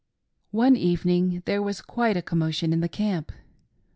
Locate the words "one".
0.49-0.75